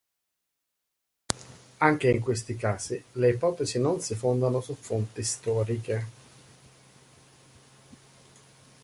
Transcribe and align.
Anche 1.77 2.09
in 2.09 2.21
questi 2.21 2.55
casi 2.55 3.03
le 3.11 3.29
ipotesi 3.29 3.77
non 3.79 3.99
si 4.01 4.15
fondano 4.15 4.59
su 4.59 4.73
fonti 4.73 5.21
storiche. 5.21 6.07